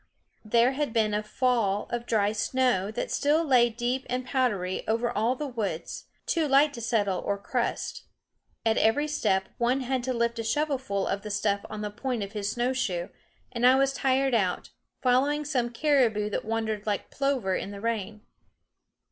[0.43, 5.11] There had been a fall of dry snow that still lay deep and powdery over
[5.11, 8.05] all the woods, too light to settle or crust.
[8.65, 12.23] At every step one had to lift a shovelful of the stuff on the point
[12.23, 13.09] of his snowshoe;
[13.51, 14.71] and I was tired out,
[15.03, 18.21] following some caribou that wandered like plover in the rain.